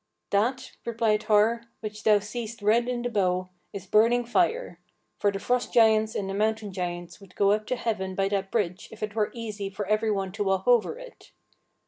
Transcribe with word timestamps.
"That," 0.31 0.71
replied 0.83 1.21
Har, 1.25 1.65
"which 1.81 2.01
thou 2.05 2.17
seest 2.17 2.63
red 2.63 2.87
in 2.89 3.03
the 3.03 3.09
bow, 3.11 3.51
is 3.71 3.85
burning 3.85 4.25
fire; 4.25 4.79
for 5.19 5.31
the 5.31 5.37
Frost 5.37 5.71
giants 5.71 6.15
and 6.15 6.27
the 6.27 6.33
Mountain 6.33 6.73
giants 6.73 7.21
would 7.21 7.35
go 7.35 7.51
up 7.51 7.67
to 7.67 7.75
heaven 7.75 8.15
by 8.15 8.27
that 8.29 8.49
bridge 8.49 8.89
if 8.91 9.03
it 9.03 9.13
were 9.13 9.29
easy 9.35 9.69
for 9.69 9.85
every 9.85 10.09
one 10.09 10.31
to 10.31 10.43
walk 10.43 10.67
over 10.67 10.97
it. 10.97 11.33